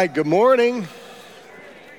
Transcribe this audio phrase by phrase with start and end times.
[0.00, 0.88] right, good morning.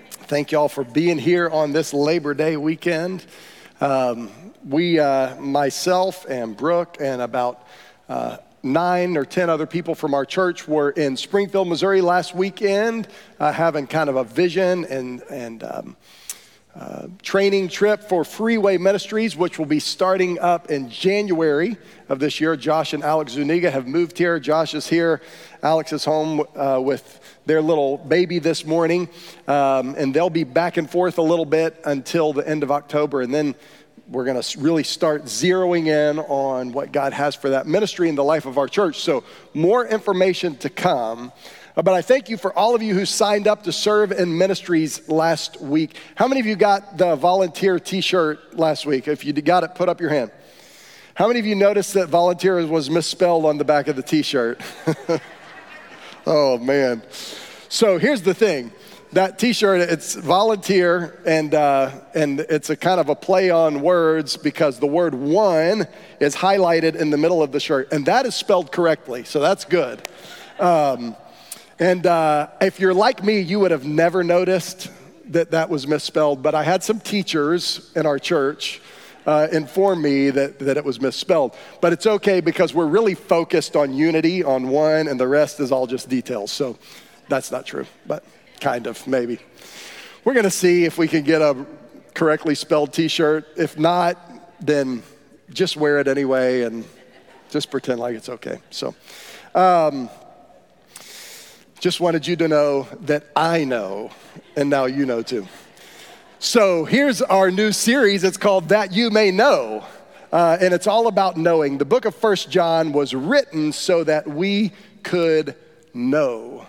[0.09, 3.23] Thank y'all for being here on this Labor Day weekend.
[3.79, 4.31] Um,
[4.67, 7.67] we, uh, myself and Brooke, and about
[8.09, 13.07] uh, nine or 10 other people from our church were in Springfield, Missouri last weekend,
[13.39, 15.95] uh, having kind of a vision and, and um,
[16.73, 21.77] uh, training trip for Freeway Ministries, which will be starting up in January
[22.09, 22.55] of this year.
[22.55, 24.39] Josh and Alex Zuniga have moved here.
[24.39, 25.21] Josh is here.
[25.61, 29.09] Alex is home uh, with their little baby this morning,
[29.47, 33.21] um, and they'll be back and forth a little bit until the end of October,
[33.21, 33.55] and then
[34.07, 38.15] we're going to really start zeroing in on what God has for that ministry in
[38.15, 38.99] the life of our church.
[38.99, 41.31] So, more information to come.
[41.77, 44.37] Uh, but I thank you for all of you who signed up to serve in
[44.37, 45.95] ministries last week.
[46.15, 49.07] How many of you got the volunteer t shirt last week?
[49.07, 50.31] If you got it, put up your hand.
[51.13, 54.21] How many of you noticed that volunteer was misspelled on the back of the t
[54.21, 54.59] shirt?
[56.25, 57.03] oh, man.
[57.69, 58.71] So here's the thing
[59.13, 64.37] that t-shirt it's volunteer and uh, and it's a kind of a play on words
[64.37, 65.85] because the word one
[66.19, 69.65] is highlighted in the middle of the shirt and that is spelled correctly so that's
[69.65, 70.01] good
[70.59, 71.15] um,
[71.79, 74.89] and uh, if you're like me you would have never noticed
[75.25, 78.81] that that was misspelled but i had some teachers in our church
[79.25, 81.55] uh, inform me that, that it was misspelled.
[81.79, 85.71] But it's okay because we're really focused on unity, on one, and the rest is
[85.71, 86.51] all just details.
[86.51, 86.77] So
[87.29, 88.23] that's not true, but
[88.59, 89.39] kind of, maybe.
[90.23, 91.65] We're going to see if we can get a
[92.13, 93.47] correctly spelled t shirt.
[93.57, 94.17] If not,
[94.59, 95.03] then
[95.51, 96.85] just wear it anyway and
[97.49, 98.59] just pretend like it's okay.
[98.69, 98.95] So,
[99.55, 100.09] um,
[101.79, 104.11] just wanted you to know that I know,
[104.55, 105.47] and now you know too.
[106.43, 108.23] So, here's our new series.
[108.23, 109.85] It's called That You May Know.
[110.31, 111.77] Uh, and it's all about knowing.
[111.77, 114.71] The book of First John was written so that we
[115.03, 115.55] could
[115.93, 116.65] know.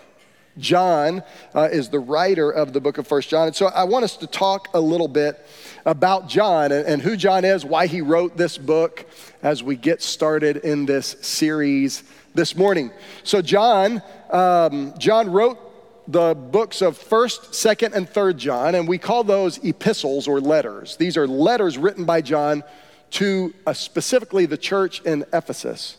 [0.59, 1.23] John
[1.55, 3.47] uh, is the writer of the book of First John.
[3.47, 5.43] And so I want us to talk a little bit
[5.87, 9.07] about John and, and who John is, why he wrote this book
[9.41, 12.03] as we get started in this series
[12.35, 12.91] this morning.
[13.23, 15.72] So John, um, John wrote
[16.07, 20.97] the books of 1st, 2nd, and 3rd John, and we call those epistles or letters.
[20.97, 22.63] These are letters written by John
[23.11, 25.97] to uh, specifically the church in Ephesus.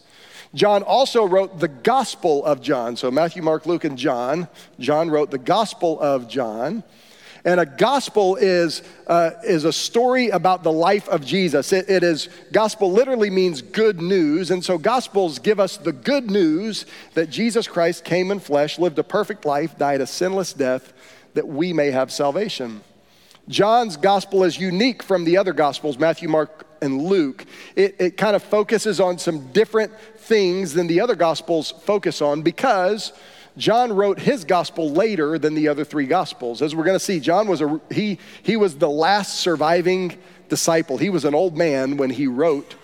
[0.55, 2.97] John also wrote the Gospel of John.
[2.97, 4.49] So Matthew, Mark, Luke, and John.
[4.79, 6.85] John wrote the Gospel of John.
[7.45, 11.75] And a gospel is, uh, is a story about the life of Jesus.
[11.75, 14.51] It, it is, gospel literally means good news.
[14.51, 18.99] And so gospels give us the good news that Jesus Christ came in flesh, lived
[18.99, 20.95] a perfect life, died a sinless death,
[21.35, 22.81] that we may have salvation.
[23.47, 27.45] John's gospel is unique from the other gospels, Matthew, Mark, and Luke.
[27.77, 32.41] It, it kind of focuses on some different things than the other gospels focus on
[32.41, 33.13] because
[33.57, 36.61] John wrote his gospel later than the other three gospels.
[36.61, 40.99] As we're going to see, John was a he he was the last surviving disciple.
[40.99, 42.75] He was an old man when he wrote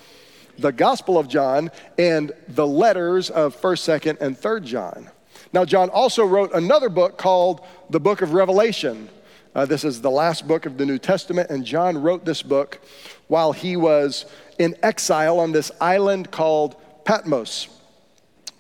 [0.59, 5.11] the gospel of John and the letters of 1st, 2nd, and 3rd John.
[5.53, 9.09] Now John also wrote another book called the book of Revelation.
[9.55, 12.81] Uh, this is the last book of the New Testament, and John wrote this book
[13.27, 14.27] while he was
[14.61, 17.69] in exile on this island called Patmos.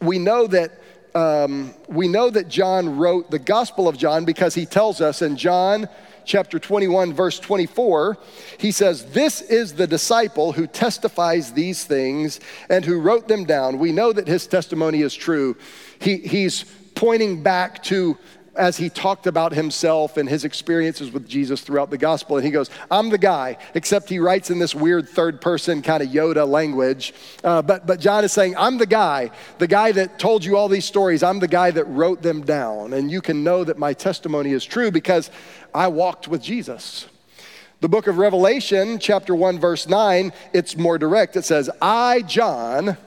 [0.00, 0.79] We know that
[1.14, 5.36] um, we know that John wrote the Gospel of John because he tells us in
[5.36, 5.88] John
[6.24, 8.16] chapter 21, verse 24,
[8.58, 13.78] he says, This is the disciple who testifies these things and who wrote them down.
[13.78, 15.56] We know that his testimony is true.
[16.00, 18.16] He, he's pointing back to
[18.56, 22.36] as he talked about himself and his experiences with Jesus throughout the gospel.
[22.36, 26.02] And he goes, I'm the guy, except he writes in this weird third person kind
[26.02, 27.14] of Yoda language.
[27.44, 30.68] Uh, but, but John is saying, I'm the guy, the guy that told you all
[30.68, 31.22] these stories.
[31.22, 32.92] I'm the guy that wrote them down.
[32.92, 35.30] And you can know that my testimony is true because
[35.74, 37.06] I walked with Jesus.
[37.80, 41.36] The book of Revelation, chapter 1, verse 9, it's more direct.
[41.36, 42.98] It says, I, John,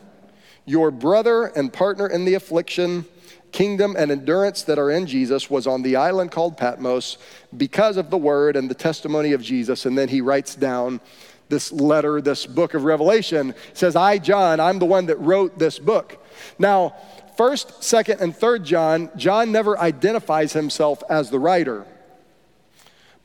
[0.65, 3.05] your brother and partner in the affliction,
[3.53, 7.17] kingdom and endurance that are in Jesus was on the island called Patmos
[7.55, 9.85] because of the word and the testimony of Jesus.
[9.85, 10.99] And then he writes down
[11.47, 13.53] this letter, this book of Revelation.
[13.73, 16.25] Says, I, John, I'm the one that wrote this book.
[16.57, 16.95] Now,
[17.37, 21.85] first, second, and third John, John never identifies himself as the writer.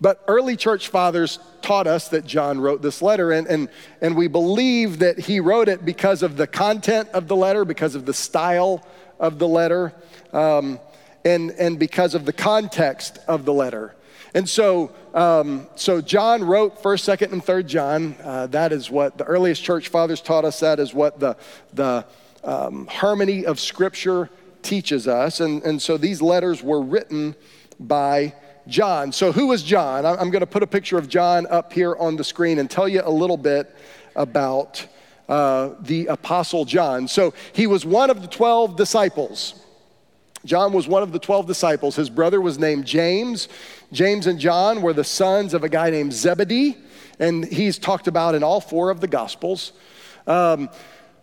[0.01, 3.69] But early church fathers taught us that John wrote this letter, and, and,
[4.01, 7.97] and we believe that he wrote it because of the content of the letter, because
[7.97, 8.87] of the style
[9.19, 9.93] of the letter
[10.33, 10.81] um,
[11.25, 13.95] and, and because of the context of the letter.
[14.35, 18.15] And so, um, so John wrote First, Second, and Third John.
[18.23, 20.61] Uh, that is what the earliest church fathers taught us.
[20.61, 21.37] That is what the
[21.73, 22.05] the
[22.45, 24.31] um, harmony of Scripture
[24.63, 25.41] teaches us.
[25.41, 27.35] And, and so these letters were written
[27.81, 28.35] by
[28.67, 29.13] John.
[29.13, 30.05] So, who was John?
[30.05, 32.89] I'm going to put a picture of John up here on the screen and tell
[32.89, 33.75] you a little bit
[34.15, 34.87] about
[35.29, 37.09] uh, the Apostle John.
[37.09, 39.55] So, he was one of the 12 disciples.
[40.45, 41.97] John was one of the 12 disciples.
[41.97, 43.49] His brother was named James.
[43.93, 46.77] James and John were the sons of a guy named Zebedee,
[47.19, 49.73] and he's talked about in all four of the Gospels.
[50.27, 50.71] Um,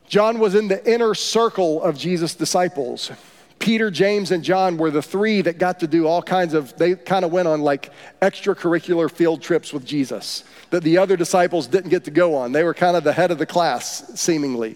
[0.08, 3.12] John was in the inner circle of Jesus' disciples.
[3.60, 6.96] Peter, James, and John were the three that got to do all kinds of, they
[6.96, 7.92] kind of went on like
[8.22, 12.52] extracurricular field trips with Jesus that the other disciples didn't get to go on.
[12.52, 14.76] They were kind of the head of the class, seemingly.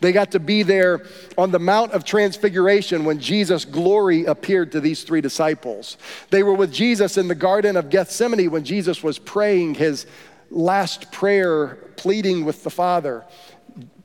[0.00, 1.04] They got to be there
[1.36, 5.96] on the Mount of Transfiguration when Jesus' glory appeared to these three disciples.
[6.30, 10.06] They were with Jesus in the Garden of Gethsemane when Jesus was praying his
[10.50, 13.24] last prayer, pleading with the Father.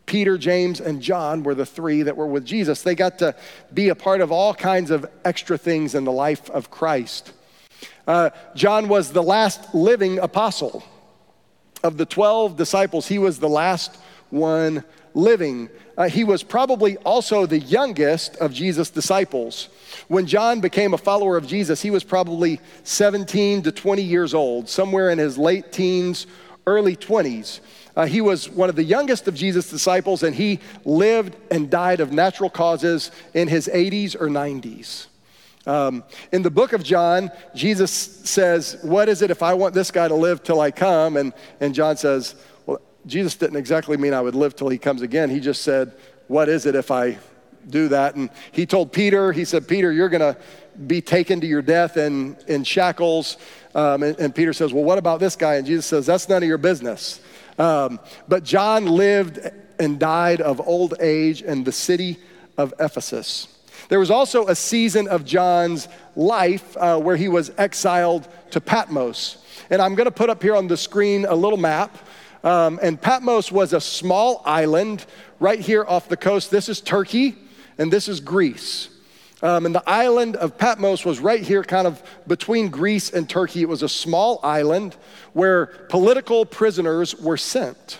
[0.05, 2.81] Peter, James, and John were the three that were with Jesus.
[2.81, 3.35] They got to
[3.73, 7.31] be a part of all kinds of extra things in the life of Christ.
[8.07, 10.83] Uh, John was the last living apostle.
[11.83, 13.97] Of the 12 disciples, he was the last
[14.29, 15.69] one living.
[15.97, 19.69] Uh, he was probably also the youngest of Jesus' disciples.
[20.07, 24.67] When John became a follower of Jesus, he was probably 17 to 20 years old,
[24.67, 26.25] somewhere in his late teens,
[26.65, 27.59] early 20s.
[27.95, 31.99] Uh, he was one of the youngest of Jesus' disciples, and he lived and died
[31.99, 35.07] of natural causes in his 80s or 90s.
[35.65, 39.91] Um, in the book of John, Jesus says, What is it if I want this
[39.91, 41.15] guy to live till I come?
[41.15, 42.35] And, and John says,
[43.05, 45.29] Jesus didn't exactly mean I would live till he comes again.
[45.29, 45.93] He just said,
[46.27, 47.17] What is it if I
[47.69, 48.15] do that?
[48.15, 50.37] And he told Peter, He said, Peter, you're going to
[50.87, 53.37] be taken to your death in, in shackles.
[53.75, 55.55] Um, and, and Peter says, Well, what about this guy?
[55.55, 57.21] And Jesus says, That's none of your business.
[57.57, 59.39] Um, but John lived
[59.79, 62.17] and died of old age in the city
[62.57, 63.47] of Ephesus.
[63.89, 69.37] There was also a season of John's life uh, where he was exiled to Patmos.
[69.69, 71.95] And I'm going to put up here on the screen a little map.
[72.43, 75.05] Um, and Patmos was a small island
[75.39, 76.51] right here off the coast.
[76.51, 77.35] This is Turkey,
[77.77, 78.89] and this is Greece.
[79.41, 83.61] Um, and the island of Patmos was right here, kind of between Greece and Turkey.
[83.61, 84.95] It was a small island
[85.33, 87.99] where political prisoners were sent.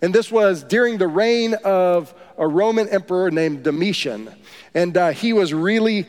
[0.00, 4.30] And this was during the reign of a Roman emperor named Domitian.
[4.74, 6.06] And uh, he was really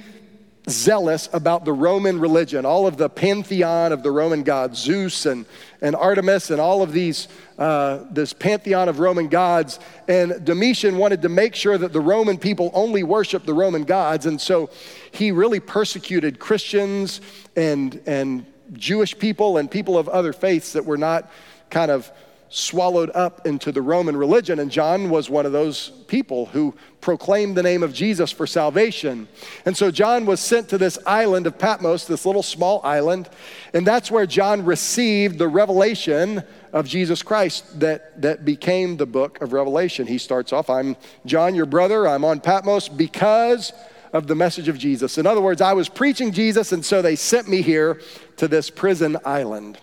[0.70, 5.46] zealous about the Roman religion, all of the pantheon of the Roman gods, Zeus and,
[5.82, 7.28] and Artemis, and all of these,
[7.58, 9.80] uh, this pantheon of Roman gods.
[10.08, 14.26] And Domitian wanted to make sure that the Roman people only worshiped the Roman gods.
[14.26, 14.70] And so
[15.12, 17.22] he really persecuted Christians
[17.56, 21.32] and, and Jewish people and people of other faiths that were not
[21.70, 22.12] kind of
[22.50, 24.60] swallowed up into the Roman religion.
[24.60, 29.28] And John was one of those people who proclaimed the name of Jesus for salvation.
[29.66, 33.30] And so John was sent to this island of Patmos, this little small island.
[33.74, 39.42] And that's where John received the revelation of Jesus Christ that, that became the book
[39.42, 40.08] of Revelation.
[40.08, 42.08] He starts off, I'm John, your brother.
[42.08, 43.74] I'm on Patmos because
[44.12, 45.18] of the message of Jesus.
[45.18, 48.02] In other words, I was preaching Jesus, and so they sent me here
[48.38, 49.78] to this prison island.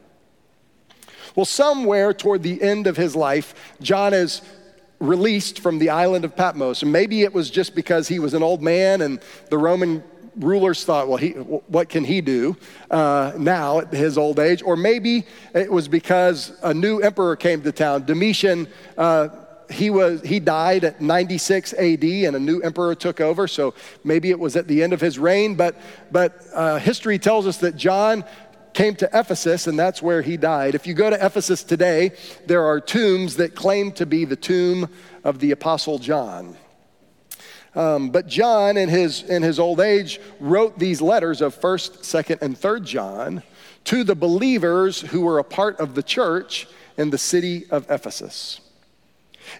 [1.37, 4.41] Well, somewhere toward the end of his life, John is
[4.99, 6.83] released from the island of Patmos.
[6.83, 10.03] And maybe it was just because he was an old man and the Roman
[10.37, 12.57] rulers thought, well, he, what can he do
[12.91, 14.63] uh, now at his old age?
[14.63, 15.25] Or maybe
[15.55, 18.05] it was because a new emperor came to town.
[18.05, 18.67] Domitian,
[18.97, 19.29] uh,
[19.71, 23.49] he, was, he died at 96 AD and a new emperor took over.
[23.49, 23.75] So
[24.05, 25.55] maybe it was at the end of his reign.
[25.55, 25.77] But,
[26.11, 28.25] but uh, history tells us that John
[28.77, 30.75] came to Ephesus, and that's where he died.
[30.75, 32.13] If you go to Ephesus today,
[32.47, 34.89] there are tombs that claim to be the tomb
[35.25, 36.57] of the Apostle John.
[37.75, 42.43] Um, but John, in his, in his old age, wrote these letters of 1st, 2nd,
[42.43, 43.43] and 3rd John
[43.85, 46.69] to the believers who were a part of the church
[46.99, 48.61] in the city of Ephesus.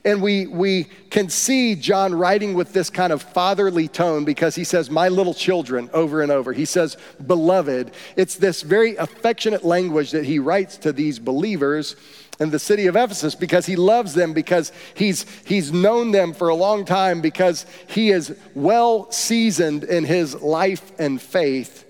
[0.05, 4.65] And we, we can see John writing with this kind of fatherly tone because he
[4.65, 6.53] says, My little children, over and over.
[6.53, 7.93] He says, Beloved.
[8.17, 11.97] It's this very affectionate language that he writes to these believers
[12.39, 16.49] in the city of Ephesus because he loves them, because he's, he's known them for
[16.49, 21.85] a long time, because he is well seasoned in his life and faith.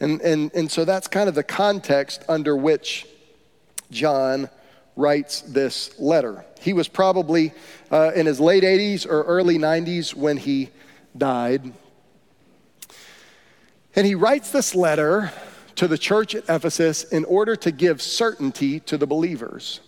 [0.00, 3.06] And, and, and so that's kind of the context under which
[3.90, 4.50] John
[4.96, 6.44] writes this letter.
[6.60, 7.52] He was probably
[7.92, 10.70] uh, in his late 80s or early 90s when he
[11.16, 11.72] died.
[13.94, 15.32] And he writes this letter
[15.76, 19.80] to the church at Ephesus in order to give certainty to the believers.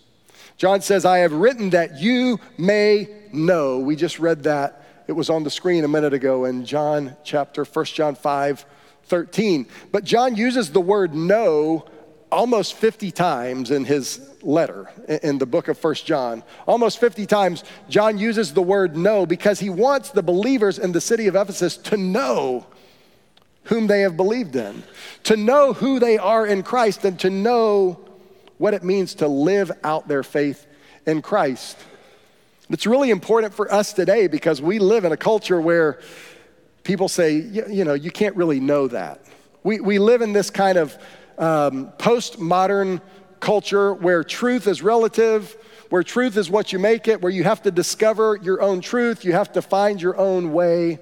[0.57, 3.79] John says, I have written that you may know.
[3.79, 7.63] We just read that it was on the screen a minute ago in John chapter,
[7.63, 8.65] 1 John 5,
[9.05, 9.67] 13.
[9.91, 11.85] But John uses the word know
[12.31, 14.89] almost 50 times in his letter
[15.23, 16.43] in the book of First John.
[16.67, 21.01] Almost 50 times, John uses the word know because he wants the believers in the
[21.01, 22.65] city of Ephesus to know
[23.63, 24.83] whom they have believed in,
[25.23, 27.99] to know who they are in Christ, and to know
[28.57, 30.65] what it means to live out their faith
[31.05, 31.77] in Christ.
[32.69, 35.99] It's really important for us today because we live in a culture where
[36.83, 39.23] people say, you, know, you can't really know that.
[39.63, 40.97] We, we live in this kind of
[41.39, 43.01] um, postmodern
[43.39, 45.55] culture where truth is relative,
[45.89, 49.25] where truth is what you make it, where you have to discover your own truth,
[49.25, 50.99] you have to find your own way.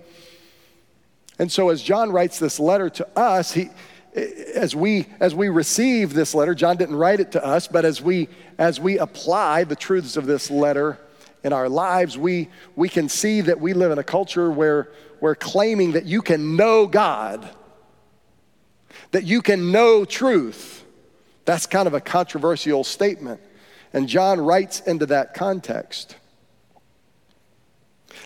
[1.39, 3.70] And so, as John writes this letter to us, he,
[4.15, 8.01] as we as we receive this letter, John didn't write it to us, but as
[8.01, 10.98] we as we apply the truths of this letter
[11.44, 14.89] in our lives, we we can see that we live in a culture where
[15.20, 17.48] we're claiming that you can know God,
[19.12, 20.84] that you can know truth.
[21.46, 23.42] That's kind of a controversial statement.
[23.94, 26.16] And John writes into that context.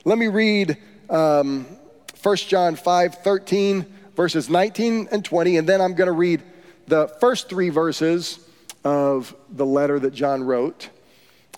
[0.06, 0.78] Let me read
[1.10, 1.66] um,
[2.24, 3.86] 1 John 5 13,
[4.16, 6.42] verses 19 and 20, and then I'm going to read
[6.88, 8.40] the first three verses
[8.84, 10.90] of the letter that John wrote.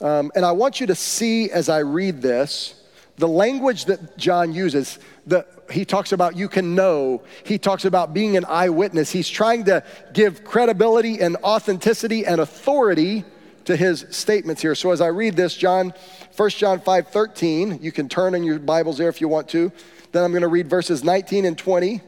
[0.01, 2.79] Um, and I want you to see as I read this
[3.17, 4.99] the language that John uses.
[5.25, 7.23] The, he talks about you can know.
[7.45, 9.11] He talks about being an eyewitness.
[9.11, 13.23] He's trying to give credibility and authenticity and authority
[13.65, 14.75] to his statements here.
[14.75, 15.93] So as I read this, John,
[16.35, 19.71] 1 John 5 13, you can turn in your Bibles there if you want to.
[20.11, 22.01] Then I'm going to read verses 19 and 20.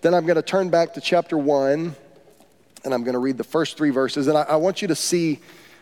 [0.00, 1.94] Then I'm going to turn back to chapter 1,
[2.84, 4.28] and I'm going to read the first three verses.
[4.28, 5.40] And I, I want you to see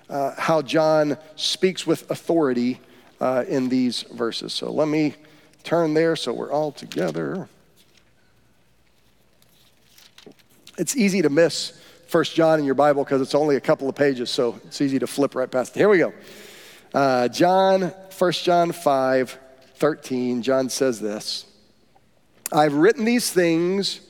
[0.08, 2.80] uh, how John speaks with authority
[3.20, 4.52] uh, in these verses.
[4.52, 5.14] So let me
[5.62, 7.48] turn there so we're all together.
[10.78, 13.94] It's easy to miss First John in your Bible because it's only a couple of
[13.94, 15.80] pages, so it's easy to flip right past it.
[15.80, 16.12] Here we go.
[16.92, 19.38] Uh, John, 1 John 5,
[19.76, 21.46] 13, John says this.
[22.52, 24.00] I've written these things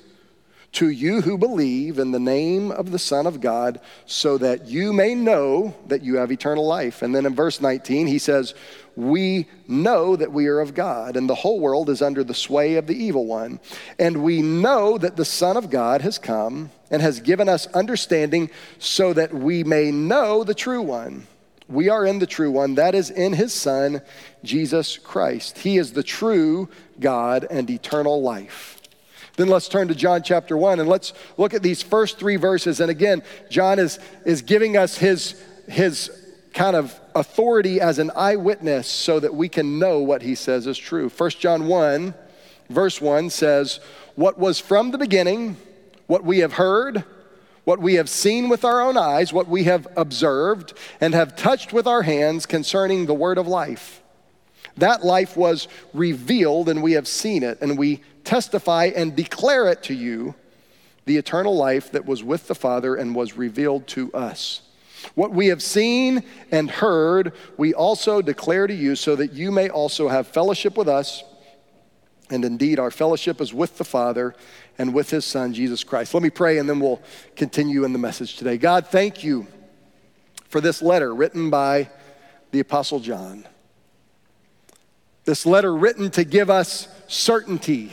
[0.73, 4.92] to you who believe in the name of the Son of God, so that you
[4.92, 7.02] may know that you have eternal life.
[7.02, 8.54] And then in verse 19, he says,
[8.97, 12.75] We know that we are of God, and the whole world is under the sway
[12.75, 13.61] of the evil one.
[13.99, 18.51] And we know that the Son of God has come and has given us understanding
[18.79, 21.27] so that we may know the true one.
[21.69, 24.03] We are in the true one, that is in his Son,
[24.43, 25.59] Jesus Christ.
[25.59, 26.69] He is the true
[26.99, 28.77] God and eternal life.
[29.37, 32.81] Then let's turn to John chapter 1 and let's look at these first three verses.
[32.81, 36.11] And again, John is, is giving us his, his
[36.53, 40.79] kind of authority as an eyewitness so that we can know what he says is
[40.79, 41.09] true.
[41.09, 42.14] 1 John 1,
[42.69, 43.81] verse 1 says,
[44.14, 45.57] What was from the beginning,
[46.07, 47.05] what we have heard,
[47.64, 51.73] what we have seen with our own eyes, what we have observed, and have touched
[51.73, 54.02] with our hands concerning the word of life.
[54.76, 59.83] That life was revealed, and we have seen it, and we testify and declare it
[59.85, 60.35] to you
[61.05, 64.62] the eternal life that was with the Father and was revealed to us.
[65.14, 69.69] What we have seen and heard, we also declare to you, so that you may
[69.69, 71.25] also have fellowship with us.
[72.30, 74.35] And indeed, our fellowship is with the Father
[74.78, 76.14] and with his Son, Jesus Christ.
[76.14, 77.02] Let me pray and then we'll
[77.35, 78.57] continue in the message today.
[78.57, 79.47] God, thank you
[80.49, 81.90] for this letter written by
[82.52, 83.47] the Apostle John.
[85.25, 87.90] This letter written to give us certainty,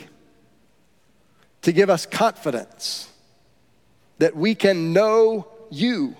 [1.62, 3.08] to give us confidence
[4.18, 6.16] that we can know you,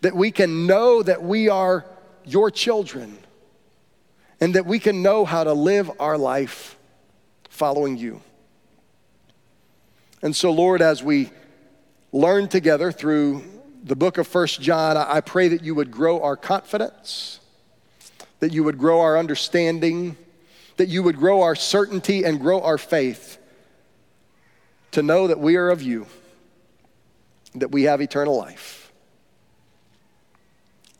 [0.00, 1.84] that we can know that we are
[2.24, 3.18] your children,
[4.40, 6.76] and that we can know how to live our life
[7.48, 8.20] following you.
[10.22, 11.30] And so, Lord, as we
[12.12, 13.44] learn together through
[13.82, 17.40] the book of First John, I pray that you would grow our confidence,
[18.40, 20.16] that you would grow our understanding,
[20.76, 23.38] that you would grow our certainty and grow our faith
[24.92, 26.06] to know that we are of you,
[27.54, 28.87] that we have eternal life.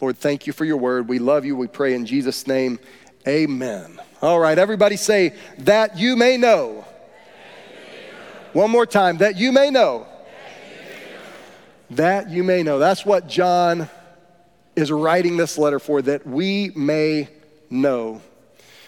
[0.01, 1.09] Lord, thank you for your word.
[1.09, 1.57] We love you.
[1.57, 2.79] We pray in Jesus' name.
[3.27, 4.01] Amen.
[4.23, 6.85] All right, everybody say, that you may know
[8.53, 10.07] one more time, that you may know.
[11.91, 12.79] That you may know.
[12.79, 13.89] That's what John
[14.77, 17.29] is writing this letter for, that we may
[17.71, 18.23] know.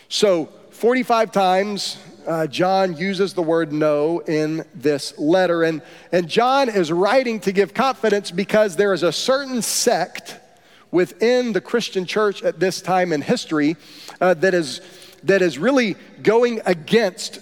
[0.09, 5.63] So, 45 times uh, John uses the word know in this letter.
[5.65, 10.40] And, and John is writing to give confidence because there is a certain sect
[10.91, 13.77] within the Christian church at this time in history
[14.21, 14.81] uh, that is
[15.23, 17.41] that is really going against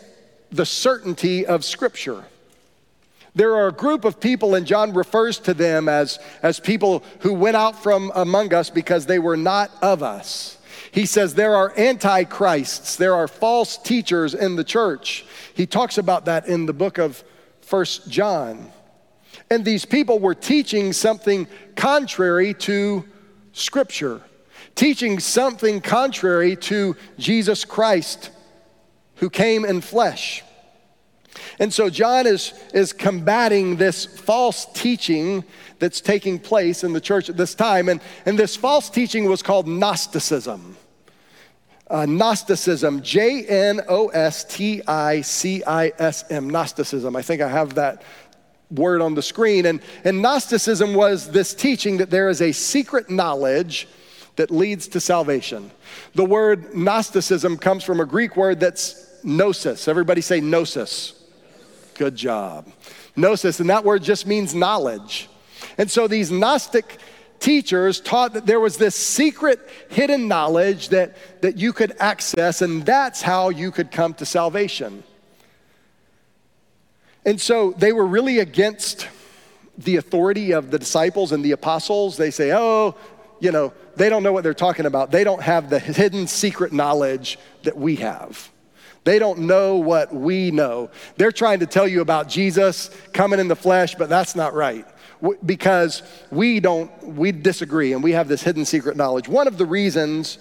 [0.50, 2.24] the certainty of Scripture.
[3.34, 7.34] There are a group of people, and John refers to them as, as people who
[7.34, 10.58] went out from among us because they were not of us.
[10.90, 15.24] He says there are antichrists, there are false teachers in the church.
[15.54, 17.22] He talks about that in the book of
[17.60, 18.72] First John.
[19.50, 23.04] And these people were teaching something contrary to
[23.52, 24.20] Scripture,
[24.74, 28.30] teaching something contrary to Jesus Christ
[29.16, 30.42] who came in flesh.
[31.58, 35.44] And so John is, is combating this false teaching
[35.78, 37.88] that's taking place in the church at this time.
[37.88, 40.76] And, and this false teaching was called Gnosticism.
[41.88, 47.16] Uh, Gnosticism, J N O S T I C I S M, Gnosticism.
[47.16, 48.02] I think I have that
[48.70, 49.66] word on the screen.
[49.66, 53.88] And, and Gnosticism was this teaching that there is a secret knowledge
[54.36, 55.70] that leads to salvation.
[56.14, 59.88] The word Gnosticism comes from a Greek word that's gnosis.
[59.88, 61.14] Everybody say gnosis.
[61.94, 62.70] Good job.
[63.16, 65.28] Gnosis, and that word just means knowledge.
[65.76, 66.98] And so these Gnostic
[67.40, 69.60] teachers taught that there was this secret
[69.90, 75.02] hidden knowledge that, that you could access, and that's how you could come to salvation.
[77.24, 79.08] And so they were really against
[79.76, 82.16] the authority of the disciples and the apostles.
[82.16, 82.96] They say, oh,
[83.40, 85.10] you know, they don't know what they're talking about.
[85.10, 88.50] They don't have the hidden secret knowledge that we have.
[89.04, 90.90] They don't know what we know.
[91.16, 94.86] They're trying to tell you about Jesus coming in the flesh, but that's not right
[95.44, 99.28] because we don't, we disagree and we have this hidden secret knowledge.
[99.28, 100.38] One of the reasons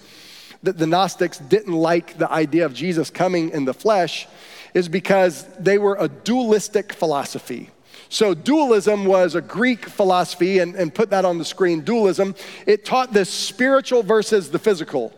[0.62, 4.26] that the Gnostics didn't like the idea of Jesus coming in the flesh
[4.74, 7.70] is because they were a dualistic philosophy.
[8.10, 11.82] So, dualism was a Greek philosophy, and, and put that on the screen.
[11.82, 12.34] Dualism,
[12.66, 15.12] it taught the spiritual versus the physical.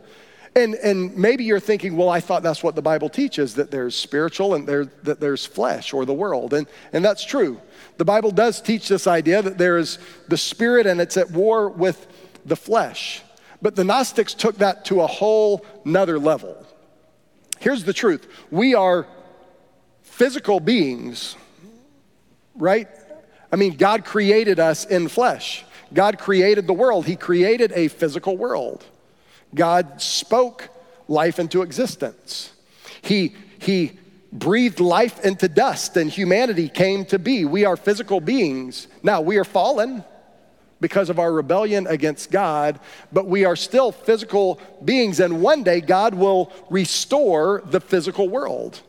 [0.56, 3.94] And, and maybe you're thinking, well, I thought that's what the Bible teaches that there's
[3.94, 6.52] spiritual and there, that there's flesh or the world.
[6.52, 7.60] And, and that's true.
[7.98, 11.68] The Bible does teach this idea that there is the spirit and it's at war
[11.68, 12.08] with
[12.44, 13.22] the flesh.
[13.62, 16.66] But the Gnostics took that to a whole nother level.
[17.60, 19.06] Here's the truth we are
[20.20, 21.35] physical beings,
[22.54, 22.88] right?
[23.50, 25.64] I mean, God created us in flesh.
[25.94, 27.06] God created the world.
[27.06, 28.85] He created a physical world.
[29.54, 30.68] God spoke
[31.09, 32.52] life into existence.
[33.00, 33.92] He, he
[34.30, 37.46] breathed life into dust and humanity came to be.
[37.46, 38.88] We are physical beings.
[39.02, 40.04] Now, we are fallen
[40.83, 42.78] because of our rebellion against God,
[43.11, 48.83] but we are still physical beings, and one day God will restore the physical world.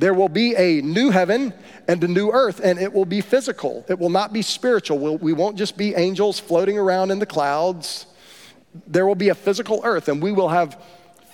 [0.00, 1.52] There will be a new heaven
[1.86, 3.84] and a new earth, and it will be physical.
[3.86, 4.98] It will not be spiritual.
[4.98, 8.06] We'll, we will not just be angels floating around in the clouds.
[8.86, 10.82] There will be a physical earth, and we will have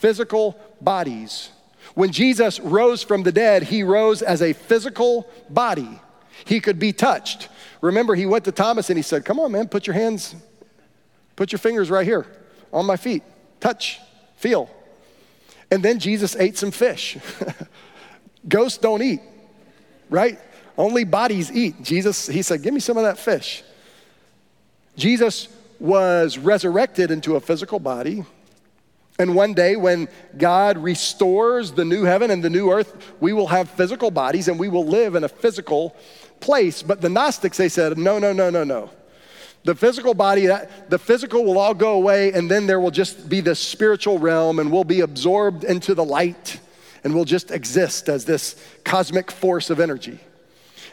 [0.01, 1.51] physical bodies.
[1.95, 6.01] When Jesus rose from the dead, he rose as a physical body.
[6.45, 7.49] He could be touched.
[7.81, 10.35] Remember, he went to Thomas and he said, Come on, man, put your hands,
[11.37, 12.27] put your fingers right here
[12.73, 13.23] on my feet.
[13.61, 14.01] Touch,
[14.35, 14.69] feel.
[15.71, 17.17] And then Jesus ate some fish.
[18.49, 19.21] Ghosts don't eat,
[20.11, 20.39] right?
[20.79, 21.83] Only bodies eat.
[21.83, 23.63] Jesus, he said, Give me some of that fish.
[24.97, 28.25] Jesus was resurrected into a physical body.
[29.19, 33.47] And one day, when God restores the new heaven and the new earth, we will
[33.47, 35.97] have physical bodies and we will live in a physical
[36.41, 36.83] place.
[36.83, 38.91] But the Gnostics, they said, no, no, no, no, no.
[39.65, 43.41] The physical body, the physical will all go away, and then there will just be
[43.41, 46.61] this spiritual realm, and we'll be absorbed into the light,
[47.07, 50.19] and we'll just exist as this cosmic force of energy.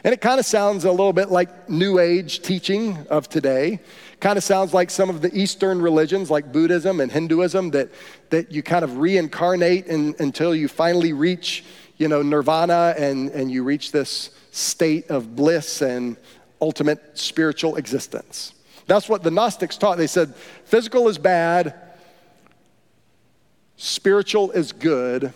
[0.04, 3.80] And it kind of sounds a little bit like New Age teaching of today.
[4.20, 7.90] Kind of sounds like some of the Eastern religions like Buddhism and Hinduism that,
[8.30, 11.66] that you kind of reincarnate in, until you finally reach,
[11.98, 16.16] you know, nirvana and, and you reach this state of bliss and
[16.62, 18.54] ultimate spiritual existence.
[18.86, 19.98] That's what the Gnostics taught.
[19.98, 21.74] They said physical is bad,
[23.78, 25.34] spiritual is good,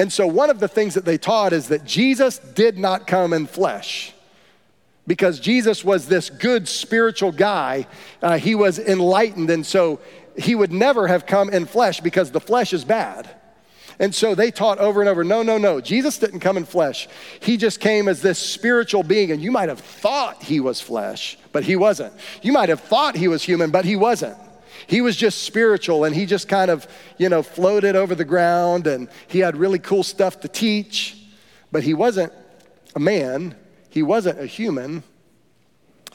[0.00, 3.34] and so, one of the things that they taught is that Jesus did not come
[3.34, 4.14] in flesh
[5.06, 7.86] because Jesus was this good spiritual guy.
[8.22, 10.00] Uh, he was enlightened, and so
[10.38, 13.28] he would never have come in flesh because the flesh is bad.
[13.98, 15.82] And so they taught over and over no, no, no.
[15.82, 17.06] Jesus didn't come in flesh.
[17.40, 19.32] He just came as this spiritual being.
[19.32, 22.14] And you might have thought he was flesh, but he wasn't.
[22.40, 24.38] You might have thought he was human, but he wasn't.
[24.86, 26.86] He was just spiritual and he just kind of,
[27.18, 31.16] you know, floated over the ground and he had really cool stuff to teach,
[31.72, 32.32] but he wasn't
[32.94, 33.54] a man,
[33.88, 35.02] he wasn't a human.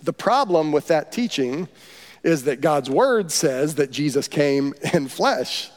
[0.03, 1.67] The problem with that teaching
[2.23, 5.69] is that God's word says that Jesus came in flesh.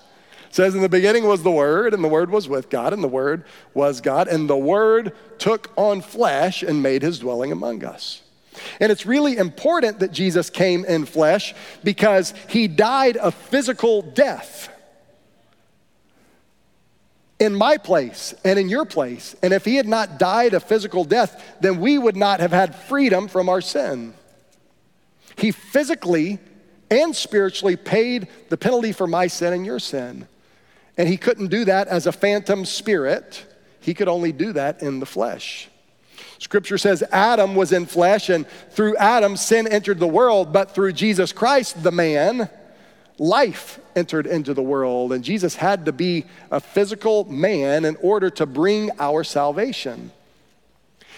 [0.51, 3.09] says in the beginning was the word and the word was with God and the
[3.09, 8.23] word was God and the word took on flesh and made his dwelling among us.
[8.81, 14.69] And it's really important that Jesus came in flesh because he died a physical death
[17.39, 19.37] in my place and in your place.
[19.43, 22.75] And if he had not died a physical death, then we would not have had
[22.75, 24.15] freedom from our sin.
[25.37, 26.39] He physically
[26.91, 30.27] and spiritually paid the penalty for my sin and your sin.
[30.97, 33.45] And he couldn't do that as a phantom spirit,
[33.81, 35.69] he could only do that in the flesh.
[36.39, 40.93] Scripture says Adam was in flesh, and through Adam, sin entered the world, but through
[40.93, 42.49] Jesus Christ, the man,
[43.19, 45.13] life entered into the world.
[45.13, 50.13] And Jesus had to be a physical man in order to bring our salvation.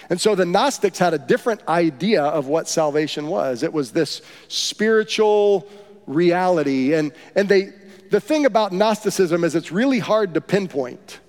[0.08, 3.62] And so the Gnostics had a different idea of what salvation was.
[3.62, 5.68] It was this spiritual
[6.06, 6.94] reality.
[6.94, 7.72] And, and they,
[8.10, 11.19] the thing about Gnosticism is it's really hard to pinpoint.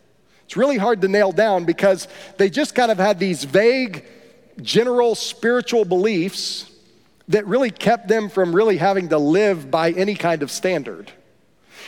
[0.52, 4.04] It's really hard to nail down because they just kind of had these vague,
[4.62, 6.70] general spiritual beliefs
[7.30, 11.10] that really kept them from really having to live by any kind of standard.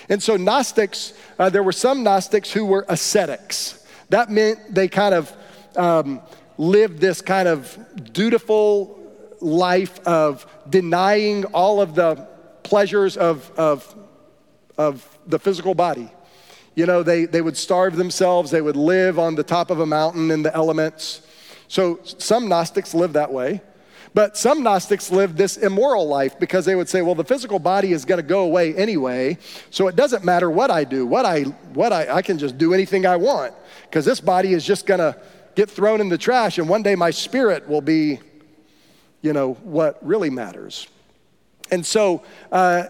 [0.08, 3.86] And so, Gnostics, uh, there were some Gnostics who were ascetics.
[4.08, 5.36] That meant they kind of
[5.76, 6.21] um,
[6.58, 7.78] lived this kind of
[8.13, 8.97] dutiful
[9.41, 12.30] life of denying all of the
[12.63, 13.93] pleasures of, of,
[14.78, 16.10] of the physical body.
[16.76, 19.86] You know, they, they would starve themselves, they would live on the top of a
[19.86, 21.22] mountain in the elements.
[21.68, 23.62] So some Gnostics live that way.
[24.16, 27.94] But some Gnostics lived this immoral life because they would say, well, the physical body
[27.94, 29.40] is going to go away anyway,
[29.72, 31.06] so it doesn't matter what I do.
[31.06, 31.42] What I,
[31.74, 33.56] what I, I can just do anything I want
[33.86, 35.20] because this body is just going to
[35.56, 38.20] get thrown in the trash, and one day my spirit will be,
[39.22, 40.88] you know, what really matters.
[41.72, 42.86] And so uh,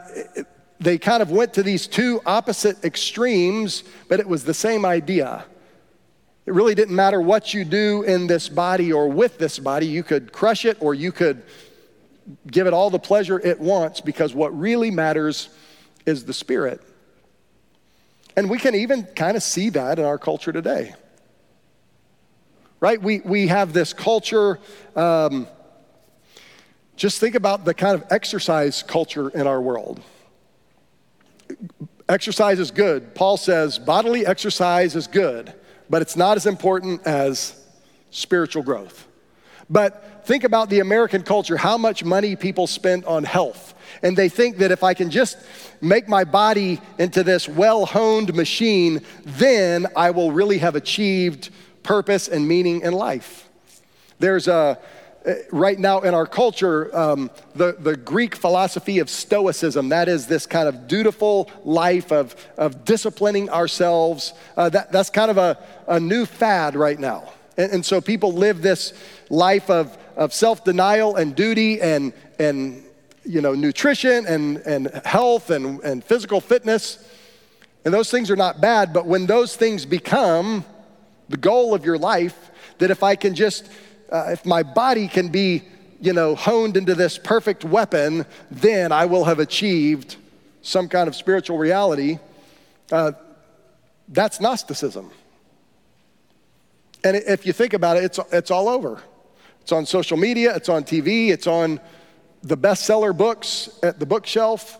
[0.84, 5.46] they kind of went to these two opposite extremes, but it was the same idea.
[6.46, 9.88] It really didn't matter what you do in this body or with this body.
[9.88, 11.44] You could crush it or you could
[12.50, 15.50] give it all the pleasure it wants because what really matters
[16.06, 16.82] is the spirit.
[18.36, 20.96] And we can even kind of see that in our culture today.
[22.82, 23.02] Right?
[23.02, 24.60] We, we have this culture.
[24.98, 25.48] Um,
[26.98, 30.02] just think about the kind of exercise culture in our world.
[32.10, 33.16] Exercise is good.
[33.16, 35.54] Paul says bodily exercise is good
[35.94, 37.56] but it's not as important as
[38.10, 39.08] spiritual growth.
[39.70, 43.74] But think about the American culture, how much money people spend on health.
[44.02, 45.38] And they think that if I can just
[45.82, 51.52] make my body into this well honed machine, then I will really have achieved
[51.84, 53.48] purpose and meaning in life.
[54.20, 54.80] There's a,
[55.52, 60.46] right now in our culture, um, the, the Greek philosophy of Stoicism, that is this
[60.46, 65.58] kind of dutiful life of, of disciplining ourselves, uh, that, that's kind of a,
[65.88, 67.32] a new fad right now.
[67.58, 68.94] And, and so people live this
[69.30, 72.84] life of, of self denial and duty and, and
[73.24, 77.10] you know, nutrition and, and health and, and physical fitness.
[77.86, 80.66] And those things are not bad, but when those things become
[81.30, 83.70] the goal of your life, that if I can just
[84.14, 85.64] uh, if my body can be,
[86.00, 90.18] you know, honed into this perfect weapon, then I will have achieved
[90.62, 92.20] some kind of spiritual reality.
[92.92, 93.14] Uh,
[94.08, 95.10] that's Gnosticism.
[97.04, 99.02] And if you think about it, it's, it's all over.
[99.62, 101.80] It's on social media, it's on TV, it's on
[102.44, 104.80] the bestseller books at the bookshelf.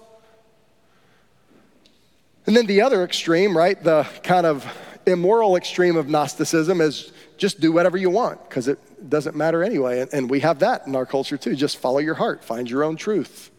[2.46, 4.66] And then the other extreme, right, the kind of
[5.08, 7.13] immoral extreme of Gnosticism is
[7.44, 8.80] just do whatever you want because it
[9.10, 10.00] doesn't matter anyway.
[10.00, 11.58] And, and we have that in our culture too.
[11.58, 13.52] Just follow your heart, find your own truth,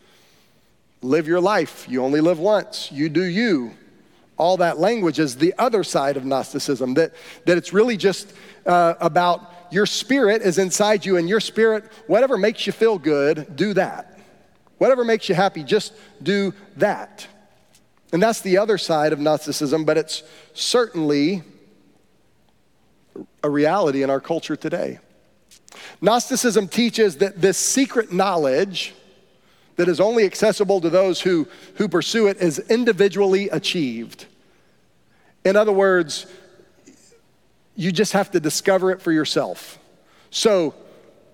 [1.02, 1.86] live your life.
[1.86, 3.74] You only live once, you do you.
[4.38, 7.12] All that language is the other side of Gnosticism, that,
[7.44, 8.32] that it's really just
[8.64, 13.54] uh, about your spirit is inside you, and your spirit, whatever makes you feel good,
[13.54, 14.18] do that.
[14.78, 15.92] Whatever makes you happy, just
[16.22, 17.26] do that.
[18.14, 20.22] And that's the other side of Gnosticism, but it's
[20.54, 21.42] certainly
[23.42, 24.98] a reality in our culture today.
[26.00, 28.94] Gnosticism teaches that this secret knowledge
[29.76, 34.26] that is only accessible to those who, who pursue it is individually achieved.
[35.44, 36.26] In other words,
[37.76, 39.78] you just have to discover it for yourself.
[40.30, 40.74] So,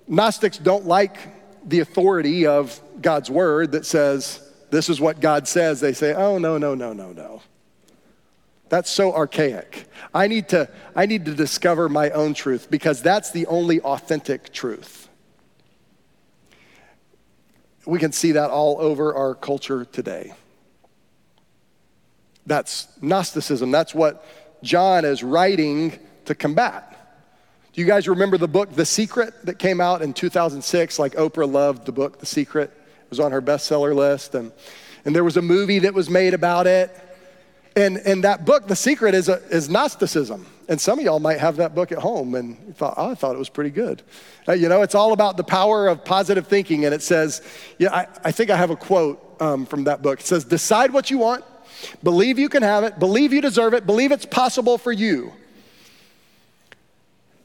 [0.09, 1.19] Gnostics don't like
[1.65, 4.41] the authority of God's word that says,
[4.71, 5.81] this is what God says.
[5.81, 7.43] They say, oh, no, no, no, no, no.
[8.71, 9.87] That's so archaic.
[10.15, 14.53] I need to, I need to discover my own truth because that's the only authentic
[14.53, 15.09] truth.
[17.85, 20.33] We can see that all over our culture today.
[22.47, 23.73] That's Gnosticism.
[23.73, 24.25] That's what
[24.63, 26.87] John is writing to combat.
[27.73, 30.99] Do you guys remember the book The Secret that came out in 2006?
[30.99, 32.71] Like Oprah loved the book The Secret.
[32.71, 34.37] It was on her bestseller list.
[34.37, 34.53] And,
[35.05, 36.97] and there was a movie that was made about it.
[37.77, 40.47] And, and that book, The Secret, is, a, is Gnosticism.
[40.69, 43.35] And some of y'all might have that book at home and thought, oh, I thought
[43.35, 44.03] it was pretty good.
[44.49, 46.85] Uh, you know, it's all about the power of positive thinking.
[46.85, 47.43] And it says,
[47.79, 50.21] yeah, I, I think I have a quote um, from that book.
[50.21, 51.45] It says, Decide what you want,
[52.03, 55.33] believe you can have it, believe you deserve it, believe it's possible for you.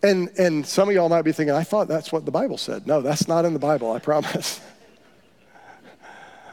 [0.03, 2.85] And, and some of y'all might be thinking, I thought that's what the Bible said.
[2.85, 4.61] No, that's not in the Bible, I promise.